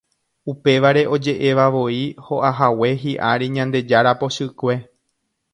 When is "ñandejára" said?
3.59-4.19